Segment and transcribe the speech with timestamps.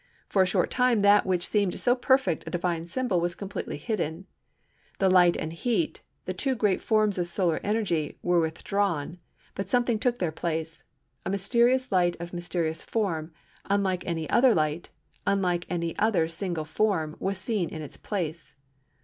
[0.27, 4.25] For a short time that which seemed so perfect a divine symbol was completely hidden.
[4.97, 9.19] The light and heat, the two great forms of solar energy, were withdrawn,
[9.53, 10.81] but something took their place.
[11.23, 13.29] A mysterious light of mysterious form,
[13.65, 14.89] unlike any other light,
[15.27, 18.55] unlike any other single form, was seen in its place.